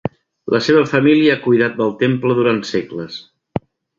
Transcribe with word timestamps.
La 0.53 0.61
seva 0.67 0.79
família 0.93 1.35
ha 1.35 1.41
cuidat 1.43 1.77
del 1.83 1.93
temple 2.01 2.39
durant 2.39 2.61
segles. 2.73 3.21